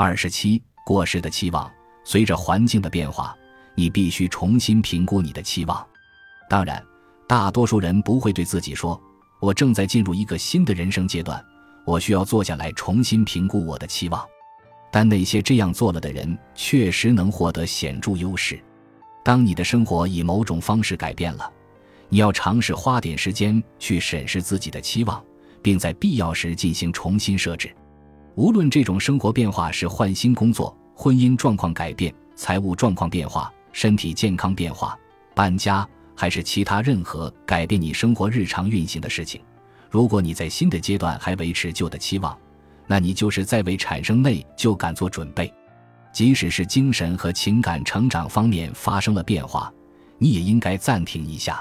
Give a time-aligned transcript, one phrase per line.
[0.00, 1.68] 二十七，过时的期望。
[2.04, 3.36] 随着环境的变化，
[3.74, 5.84] 你必须重新评估你的期望。
[6.48, 6.80] 当然，
[7.26, 8.98] 大多数人不会对自己说
[9.42, 11.44] ：“我正在进入一个新的人生阶段，
[11.84, 14.24] 我需要坐下来重新评估我的期望。”
[14.92, 18.56] 但那些这样做了的人，确实能获得显著优势。
[19.24, 21.52] 当你的生活以某种方式改变了，
[22.08, 25.20] 你要尝试花点时间去审视自己的期望，
[25.60, 27.74] 并在必要时进行重新设置。
[28.38, 34.96] 无论这种生活变化是换新工作、婚姻状况改变、财务状况变化、身体健康变化、
[35.34, 35.84] 搬家，
[36.14, 39.40] 还是其他任何改变你生活日常运行的事情，
[39.90, 42.38] 如果你在新的阶段还维持旧的期望，
[42.86, 45.52] 那你就是在为产生内疚感做准备。
[46.12, 49.68] 即使是精神和情感成长方面发生了变化，
[50.16, 51.60] 你也应该暂停一下。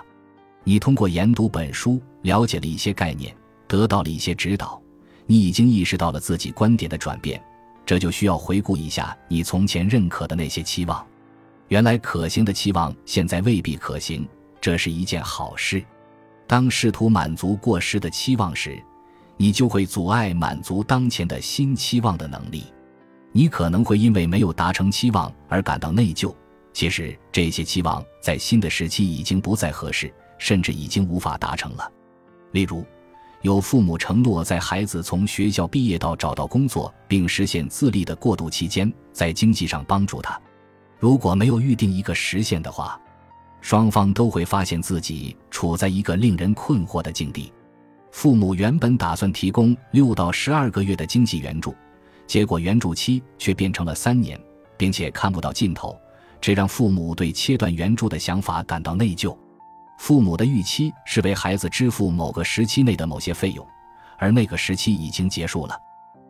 [0.63, 3.35] 你通过研读本书了解了一些概念，
[3.67, 4.79] 得到了一些指导，
[5.27, 7.39] 你已经意识到了自己观点的转变，
[7.85, 11.05] 这就需要回顾一下你从前认可的那些期望。
[11.67, 14.27] 原来可行的期望现在未必可行，
[14.59, 15.83] 这是一件好事。
[16.47, 18.81] 当试图满足过时的期望时，
[19.35, 22.63] 你就会阻碍满足当前的新期望的能力。
[23.33, 26.33] 你可能会因为没有达成期望而感到内疚。
[26.73, 31.91] 其实这些期望在新的时期已经不再合适，甚至已经无法达成了。
[32.51, 32.85] 例如，
[33.47, 40.37] 有父母承诺在孩子从学校毕业到找到工作并实现自立的过渡期间，在经济上帮助他。
[40.99, 42.99] 如果没有预定一个时限的话，
[43.61, 47.53] 双方都会发现自己处在一个令人困惑的境地。
[48.11, 51.73] 父母原本打算提供六到十二个月的经济援助。
[52.25, 54.37] 结果援助期却变成了三年，
[54.75, 55.97] 并且看不到尽头，
[56.41, 59.33] 这让父母对切断援助的想法感到内疚。
[59.97, 63.65] 父母的预期是为孩子支付某个时期内的某些费用，
[64.17, 65.77] 而那个时期已经结束了。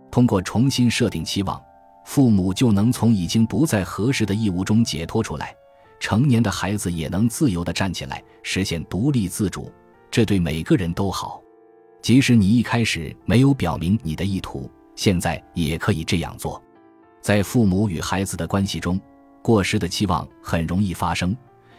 [0.09, 1.61] 通过重新设定期望，
[2.05, 5.53] 父母就能从已经不再合适的义务中解脱出来，
[5.99, 9.71] 成年的孩子也能自由地站起来，实现独立自主。
[10.09, 11.41] 这对每个人都好，
[12.01, 14.71] 即使你一开始没有表明你的意图。
[14.95, 16.59] 现在也可以这样做，
[17.21, 18.99] 在父母与孩子的关系中，
[19.43, 21.37] 过时的期望很容易发生，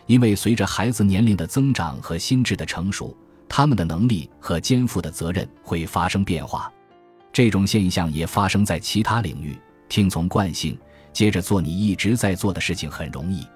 [0.08, 6.72] 因为随着孩子年龄的增长和心智的成熟，他们的能力和肩负的责任会发生变化。
[7.30, 10.76] 这种现象也发生在其他领域，听从惯性，
[11.12, 13.46] 接着做你一直在做的事情很容易。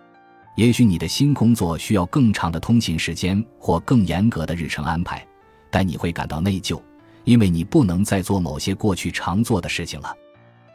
[0.54, 5.26] 也许你的新工作需要更长的通勤时间或更严格的日程安排，
[5.70, 6.80] 但你会感到内疚。
[7.24, 10.14] 因为你不能再做某些过去常做的事情了，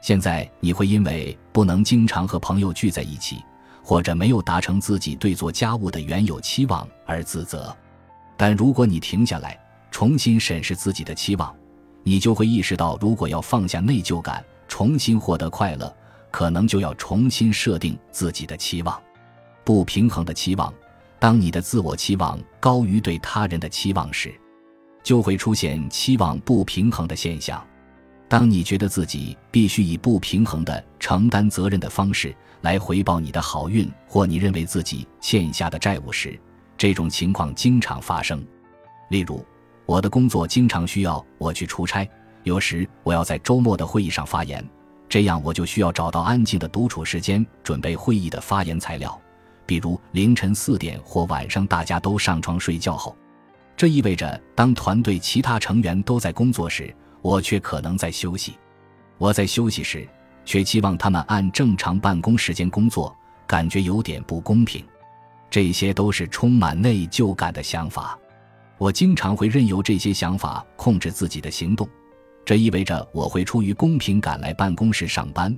[0.02, 3.44] 现在你会因为不能经常和朋友聚在一起，
[3.88, 7.74] 或者没有达成自己对做家务的原有期望而自责。
[8.36, 9.58] 但如果你停下来，
[9.90, 11.56] 重新审视自己的期望，
[12.04, 15.96] 你就会意识到，如果要放下内疚感，重新获得快乐，
[16.32, 19.02] 可能就要重新设定自己的期望。
[19.64, 20.74] 不平衡的期望，
[21.18, 24.38] 当你的自我期望高于对他人的期望时。
[25.02, 27.66] 就会出现期望不平衡的现象。
[28.30, 36.38] 当你觉得自己必须以不平衡的承担责任的方式来回报你的好运，或你认为自己欠下的债务时，
[36.78, 38.46] 这种情况经常发生。
[39.10, 39.46] 例如，
[39.86, 42.10] 我的工作经常需要我去出差，
[42.44, 44.68] 有时我要在周末的会议上发言，
[45.08, 49.18] 这样我就需要找到安静的独处时间准备会议的发言材料，
[49.66, 53.16] 比如凌晨四点或晚上大家都上床睡觉后。
[53.78, 58.58] 这意味着，当团队其他成员都在工作时，我却可能在休息。
[59.18, 60.08] 我在休息时，
[60.46, 64.86] 却期望他们按正常办公时间工作，感觉有点不公平。
[65.50, 68.18] 这些都是充满内疚感的想法。
[68.78, 71.88] 我经常会任由这些想法控制自己的行动。
[72.46, 75.58] 这意味着我会出于公平感来办公室上班，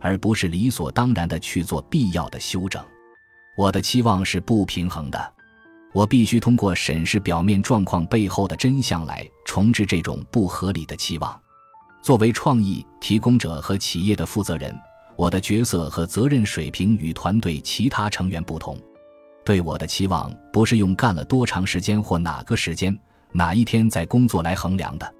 [0.00, 2.82] 而不是理所当然的去做必要的修整。
[3.56, 5.32] 我的期望是不平衡的。
[5.92, 11.38] 我必须通过审视表面状况背后的真相来重置这种不合理的期望。
[12.02, 14.74] 作为创意提供者和企业的负责人，
[15.16, 18.78] 我的角色和责任水平与团队其他成员不同。
[19.44, 22.96] 对我的期望不是用干了多长时间或哪个时间、
[23.32, 25.14] 哪一天在工作来衡量的，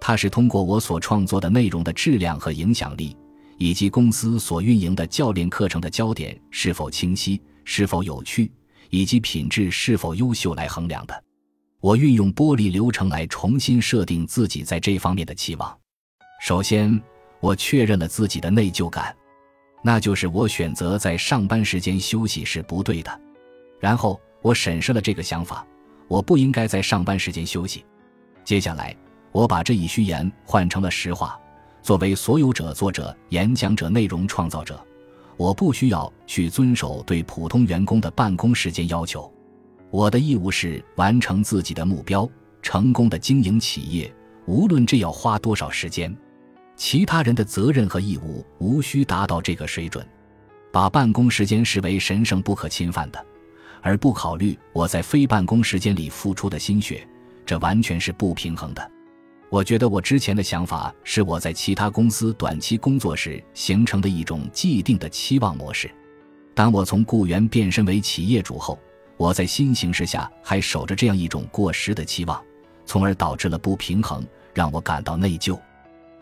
[0.00, 3.16] 它是通过我所创作的内容的质量和影响力，
[3.56, 8.50] 以及公司所运营的教练课程的焦点是否清晰、是否有趣。
[8.90, 11.24] 以及品质是否优秀来衡量的。
[11.80, 15.78] 我运用玻璃流程来重新设定自己在这方面的期望。
[16.40, 17.00] 首先，
[17.40, 19.14] 我确认了自己的内疚感，
[19.82, 23.20] 那就是我选择在上班时间休息是不对的。
[23.78, 25.64] 然后，我审视了这个想法，
[26.08, 27.84] 我不应该在上班时间休息。
[28.44, 28.96] 接下来，
[29.30, 31.38] 我把这一虚言换成了实话。
[31.80, 34.84] 作为所有者、作者、演讲者、内容创造者，
[35.38, 39.32] 我不需要去遵守对普通员工的办公时间要求。
[39.90, 42.28] 我的义务是完成自己的目标，
[42.60, 44.12] 成功的经营企业，
[44.46, 46.14] 无论这要花多少时间。
[46.76, 50.06] 其他人的责任和义务无需达到这个水准。
[50.70, 53.24] 把办公时间视为神圣不可侵犯的，
[53.80, 57.08] 而不考虑我在非办公时间里付出的心血，
[57.46, 58.90] 这完全是不平衡的。
[59.50, 65.90] 我觉得我之前的想法是我在其他公司短期工作时形成的一种既定的期望模式。
[66.54, 68.78] 当我从雇员变身为企业主后，
[69.16, 72.42] 我在新形势下还守着这样一种过时的期望，
[72.84, 75.58] 从而导致了不平衡，让我感到内疚。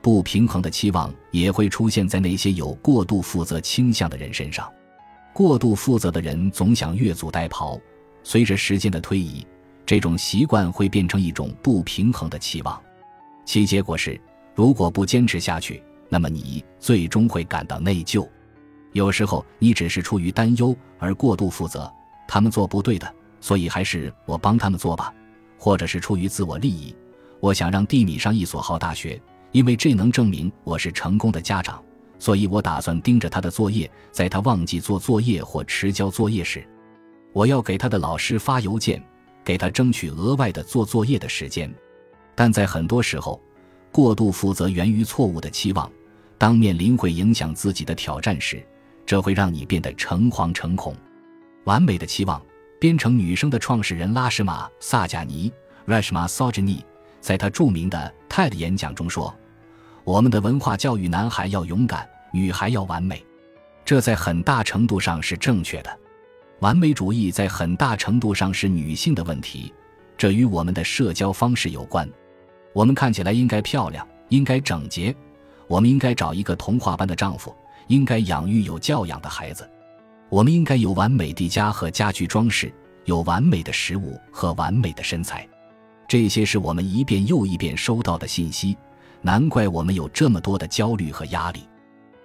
[0.00, 4.72] 不平衡的期望也会出现在那些有过度负责倾向的人身上。
[5.32, 7.80] 过度负责的人总想越俎代庖，
[8.22, 9.44] 随着时间的推移，
[9.84, 12.80] 这种习惯会变成一种不平衡的期望。
[13.46, 14.20] 其结果是，
[14.54, 18.28] 如果不坚持下去，那么你最终会感到内疚。
[18.92, 21.90] 有时候你只是出于担忧而过度负责，
[22.26, 25.14] 他们做不对的，所以还是我帮他们做吧；
[25.56, 26.94] 或者是出于自我利益，
[27.40, 29.20] 我想让蒂米上一所好大学，
[29.52, 31.80] 因为这能证明我是成功的家长，
[32.18, 36.66] 所以我打算盯着他的作业，在他忘记做作业或迟交作业时，
[37.32, 39.00] 我要给他的老师发邮件，
[39.44, 41.72] 给他争取额外的做作业的时间。
[42.36, 43.42] 但在很多时候，
[43.90, 45.90] 过度负责源于错误的期望。
[46.38, 48.62] 当面临会影响自己的挑战时，
[49.06, 50.94] 这会让你变得诚惶诚恐。
[51.64, 52.40] 完美的期望，
[52.78, 55.50] 编程女生的创始人拉什玛·萨贾尼
[55.86, 56.84] （Rashma s a j a n i
[57.22, 59.34] 在他著名的 TED 演讲中说
[60.04, 63.24] ：“我们的文化教育男孩要勇敢，女孩要完美。”
[63.82, 65.98] 这在很大程度上是正确的。
[66.60, 69.72] 完美主义在很大程度上是女性的问题，
[70.18, 72.06] 这与我们的社交方式有关。
[72.76, 75.16] 我们看起来应该漂亮，应该整洁，
[75.66, 77.56] 我们应该找一个童话般的丈夫，
[77.86, 79.66] 应该养育有教养的孩子，
[80.28, 82.70] 我们应该有完美的家和家具装饰，
[83.06, 85.48] 有完美的食物和完美的身材。
[86.06, 88.76] 这些是我们一遍又一遍收到的信息，
[89.22, 91.60] 难怪我们有这么多的焦虑和压力。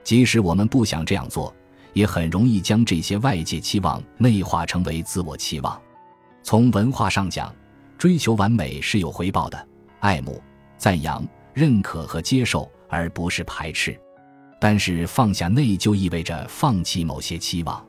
[0.03, 1.55] 即使我们不想这样做，
[1.93, 5.81] 也很容易将这些外界期望内化成为自我期望。
[6.43, 7.55] 从文化上讲，
[7.97, 9.70] 追求完美是有回报的。
[10.01, 10.43] 爱慕、
[10.77, 13.97] 赞扬、认可和接受，而不是排斥。
[14.59, 17.83] 但是放下内疚意味着放弃某些期望，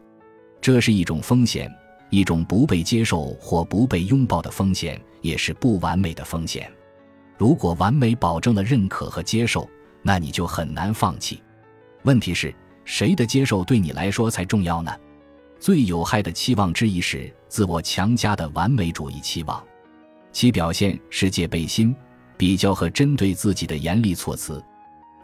[0.61, 1.71] 这是一种风险，
[2.09, 6.71] 一种不被接受或不被拥抱的风险，也是不完美的风险。
[7.37, 9.69] 如果完美保证了认可和接受，
[10.03, 11.43] 那你就很难放弃。
[12.05, 12.55] 问题是，
[12.85, 14.93] 谁的接受对你来说才重要呢？
[15.61, 19.63] 最有害的期望之一是自我强加的完美主义期望。
[20.33, 21.95] 其表现是戒备心、
[22.37, 24.63] 比较和针对自己的严厉措辞。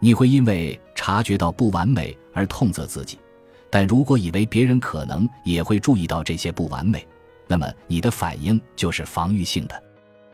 [0.00, 3.18] 你会因为察觉到不完美而痛责自己，
[3.68, 7.04] 但如果以为别人可能也会注意到这些不完美，
[7.48, 9.82] 那么你的反应就是防御性的。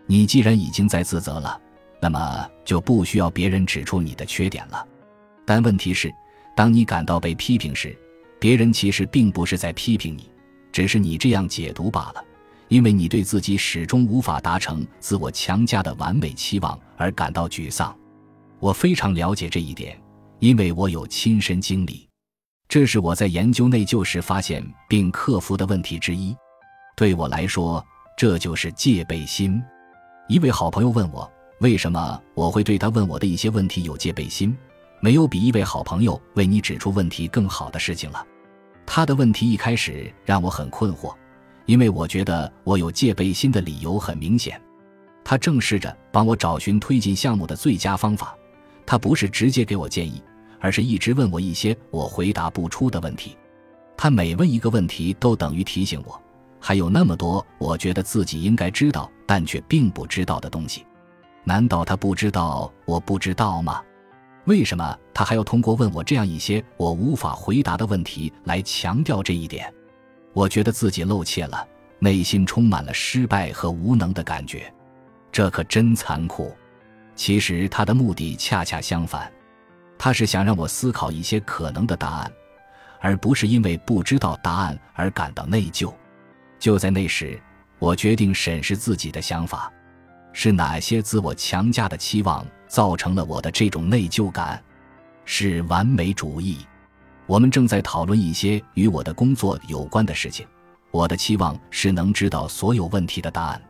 [0.07, 1.59] 你既然已经在自责了，
[1.99, 4.87] 那么就不需要别人指出你的缺点了。
[5.47, 6.13] 但问题是，
[6.55, 7.97] 当你感到被批评时，
[8.39, 10.31] 别人其实并不是在批评你，
[10.71, 12.23] 只是你这样解读罢了。
[12.69, 17.97] 因为你对自己始终无法达成自我强加的完美期望而感到沮丧，
[18.59, 20.01] 我非常了解这一点，
[20.39, 22.09] 因为我有亲身经历。
[22.69, 26.35] 这是我在研究内疚时发现并克服的问题之一。
[26.97, 27.85] 对我来说，
[28.17, 29.63] 这就是戒备心。
[30.29, 31.31] 一位好朋友问我，
[31.61, 34.57] 为什么我会对他问我的一些问题有戒备心？
[35.01, 38.27] 没有比一位好朋友为你指出问题更好的事情了。
[38.87, 41.15] 他的问题一开始让我很困惑。
[41.67, 44.61] 因为我觉得我有戒备心的理由很明显，
[45.25, 48.37] 他正试着帮我找寻推进项目的最佳方法。
[48.87, 50.23] 他不是直接给我建议，
[50.61, 53.37] 而是一直问我一些我回答不出的问题。
[53.97, 56.21] 他每问一个问题，都等于提醒我，
[56.61, 60.85] 还有那么多我觉得自己应该知道但却并不知道的东西。
[61.45, 63.81] 难道他不知道我不知道吗？
[64.45, 69.73] 为什么他还要通过问我这样一些我无法回答的问题来强调这一点？
[70.35, 71.67] 我觉得自己露怯了，
[72.01, 74.73] 内心充满了失败和无能的感觉，
[75.31, 76.55] 这可真残酷。
[77.15, 79.33] 其实他的目的恰恰相反，
[79.97, 82.33] 他是想让我思考一些可能的答案，
[83.01, 85.95] 而不是因为不知道答案而感到内疚。
[86.59, 87.41] 就在那时，
[87.79, 89.73] 我决定审视自己的想法，
[90.33, 94.61] 是哪些自我强加的期望造成了我的这种内疚感？
[95.25, 96.59] 是完美主义。
[97.27, 100.47] 我们正在讨论一些与我的工作有关的事情。
[100.91, 103.63] 我的期望是能知道所有问题的答案。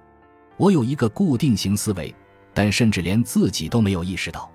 [0.56, 2.14] 我有一个固定型思维，
[2.52, 4.50] 但甚至连自己都没有意识到。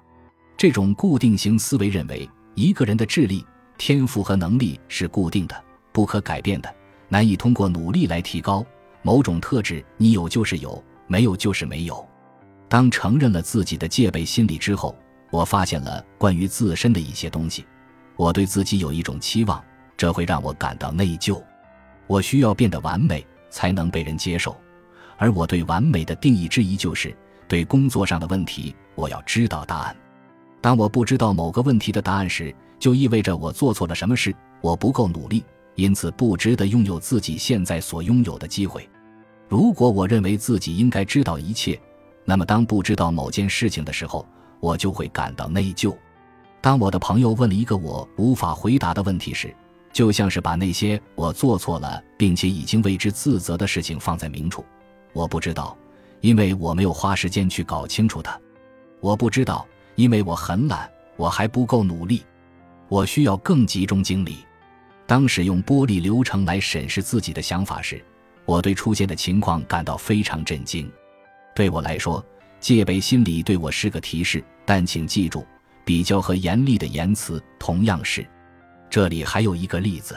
[0.58, 3.46] 这种固定型思维认为，一个人的智力、
[3.78, 6.74] 天赋和能力是固定的、不可改变的，
[7.08, 8.66] 难以通过努力来提高。
[9.02, 12.06] 某种特质，你有就是有，没有就是没有。
[12.68, 14.94] 当承认了自己的戒备心理之后，
[15.32, 17.66] 我发现了关于自身的一些东西。
[18.20, 19.64] 我对自己有一种期望，
[19.96, 21.42] 这会让我感到内疚。
[22.06, 24.58] 我需要变得完美才能被人接受，
[25.16, 27.16] 而我对完美的定义之一就是：
[27.48, 29.96] 对工作上的问题，我要知道答案。
[30.60, 35.42] 当我不知道某个问题的答案时，就意味着我做错了什么事，我不够努力，
[35.76, 38.86] 因此不值得拥有自己现在所拥有的机会。
[39.48, 41.80] 如果我认为自己应该知道一切，
[42.26, 44.28] 那么当不知道某件事情的时候，
[44.60, 45.96] 我就会感到内疚。
[46.62, 49.56] 当我的朋友问了一个我无法回答的问题时，
[49.94, 54.64] 就像是把那些我做错了并且已经为之自责的事情放在明处。
[55.14, 55.78] 我不知道，
[56.22, 58.40] 因为我没有花时间去搞清楚它。
[59.00, 59.66] 我不知道。
[59.96, 62.24] 因为我很懒，我还不够努力，
[62.88, 64.38] 我需要更集中精力。
[65.06, 68.02] 当使用玻璃流程来审视自己的想法时，
[68.46, 70.90] 我对出现的情况感到非常震惊。
[71.54, 72.26] 对我来说，
[72.62, 75.46] 戒备心理对我是个提示，但请记住，
[75.90, 78.24] 比较和严厉的言辞同样是。
[78.92, 80.16] 这里还有一个例子，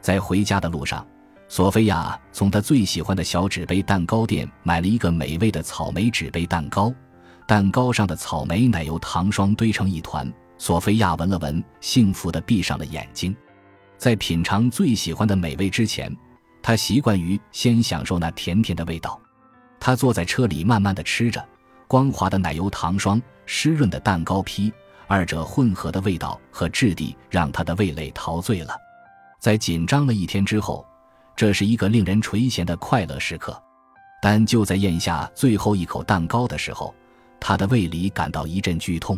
[0.00, 1.06] 在回家的路上，
[1.46, 6.90] 索菲亚从她最喜欢的小纸杯蛋糕店买了一个美味的草莓纸杯蛋糕。
[7.46, 13.36] 蛋糕上的草莓奶油糖霜堆成一团，索菲亚闻了闻，幸福地闭上了眼睛。
[13.98, 16.10] 在品尝最喜欢的美味之前，
[16.62, 19.20] 她习惯于先享受那甜甜的味道。
[19.78, 21.46] 她坐在车里，慢慢地吃着
[21.86, 24.72] 光滑的奶油糖霜、湿润的蛋糕坯，
[25.14, 28.76] 二者混合的味道和质地让他的味蕾陶醉了。
[29.38, 30.84] 在紧张了一天之后，
[31.36, 33.56] 这是一个令人垂涎的快乐时刻。
[34.20, 36.92] 但就在咽下最后一口蛋糕的时候，
[37.38, 39.16] 他的胃里感到一阵剧痛，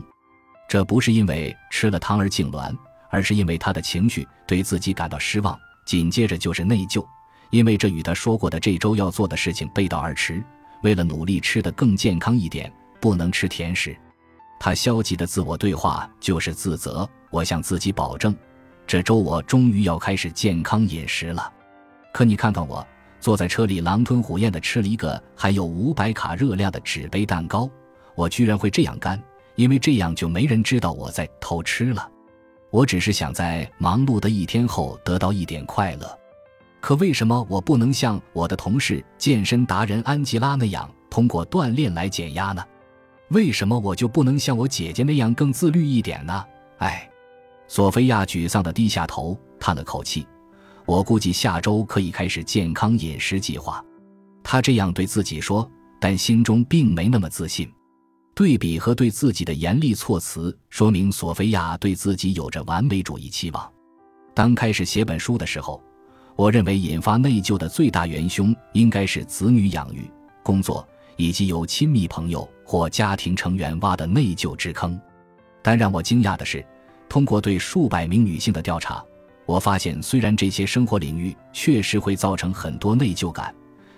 [0.68, 2.76] 这不是因为吃了汤而痉挛，
[3.08, 5.58] 而是因为他的情绪对自己感到失望。
[5.86, 7.02] 紧接着就是内疚，
[7.48, 10.44] 因为这与他说过的这周要做的事情背道而驰。
[10.82, 13.96] 为了努力吃得更健康一点，不能吃甜食。
[14.58, 17.08] 他消极的自我对话就是自责。
[17.30, 18.34] 我向自己保证，
[18.86, 21.52] 这周我终于要开始健康饮食了。
[22.12, 22.86] 可你看看我，
[23.20, 27.68] 坐在车里狼吞虎咽地吃了一个含有五百卡热量的纸杯蛋糕。
[28.14, 29.22] 我居然会这样干，
[29.56, 32.08] 因为这样就没人知道我在偷吃了。
[32.70, 36.18] 我只是想在忙碌的一天后得到一点快乐。
[36.80, 42.64] 可为什么我不能像我的同事健身达人安吉拉那样通过锻炼来减压呢？
[43.30, 46.44] 为什么我就不能像我姐姐那样更自律一点呢？
[46.78, 47.08] 哎，
[47.66, 50.26] 索菲亚沮丧地低下头，叹了口气。
[50.84, 53.84] 我估计下周可以开始健康饮食计划。
[54.44, 55.68] 她这样对自己说，
[56.00, 57.68] 但心中并没那么自信。
[58.32, 63.72] 对比和对自己的严厉措辞，说明索菲亚对自己有着完美主义期望。
[64.34, 65.82] 当开始写本书的时候，
[66.36, 70.08] 我认为引发内疚的最大元凶应该是子女养育、
[70.44, 70.86] 工作
[71.16, 74.98] 以及由亲密朋友或家庭成员挖的内疚之坑。
[75.62, 76.64] 但让我惊讶的是，
[77.08, 79.04] 通过对数百名女性的调查，
[79.44, 83.54] 我发现虽然这些生活领域确实会造成很多内疚感，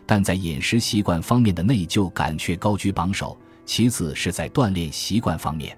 [0.06, 3.36] 但在饮食习惯方面的内疚感却高居榜首。
[3.66, 5.76] 其次是在锻炼习惯方面，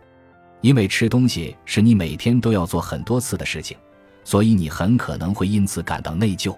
[0.61, 3.77] 因为吃东西是你每天都要做很多次的事情，
[4.23, 6.57] 所以你很可能会因此感到内疚。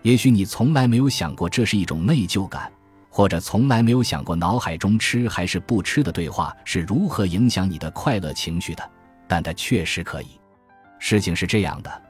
[0.00, 2.72] 也许你从来没有想过这是一种内疚感，
[3.14, 8.90] 或者从来没有想过脑海中吃还是不吃的对话是如何影响你的快乐情绪的，
[9.28, 10.28] 但它确实可以。
[10.98, 12.02] 事情是这样的，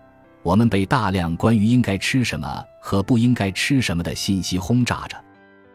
[0.44, 5.16] 我们被大量关于应该吃什么和不应该吃什么的信息轰炸着，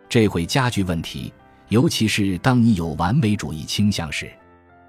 [0.07, 1.34] 这会加剧问题。
[1.67, 4.31] 尤其是当你有完美主义倾向时，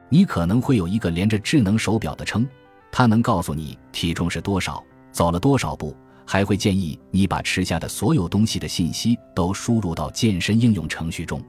[0.08, 2.46] 你可能会有一个连着智能手表的称，
[2.92, 4.80] 它能告诉你体重是多少，
[5.10, 5.96] 走了多少步，
[6.30, 11.42] 还会建议你把吃下的所有东西的信息都输入到健身应用程序中。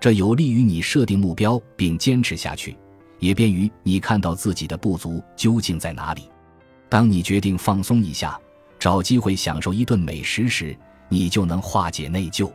[0.00, 2.76] 这有利于你设定目标并坚持下去，
[3.20, 6.22] 也便于你看到自己的不足究竟在哪里。
[6.88, 8.36] 当你决定放松一下，
[8.76, 10.76] 找机会享受一顿美食时，
[11.08, 12.50] 你就能化解内疚。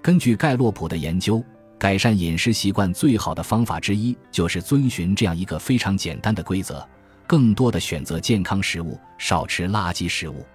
[0.00, 1.42] 根据盖洛普的研究，
[1.78, 6.88] 改善饮食习惯最好的方法之一就是遵循这样一个非常简单的规则：
[7.26, 10.46] 更多的选择健康食物，少吃垃圾食物。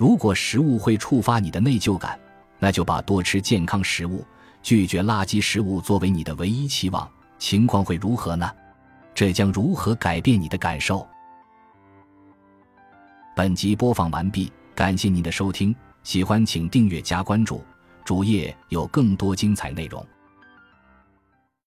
[0.00, 2.18] 如果食物会触发你的内疚感，
[2.58, 4.24] 那就把多吃健康食物、
[4.62, 7.06] 拒绝垃圾食物作为你的唯一期望。
[7.38, 8.50] 情况会如何呢？
[9.14, 11.06] 这将如何改变你的感受？
[13.36, 17.62] 本集播放完毕，感谢您的收听，喜欢请订阅加关注。
[18.02, 20.02] 主页有更多精彩内容。